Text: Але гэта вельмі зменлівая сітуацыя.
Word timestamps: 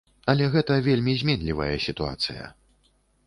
Але 0.31 0.45
гэта 0.55 0.77
вельмі 0.87 1.13
зменлівая 1.19 1.69
сітуацыя. 1.87 2.49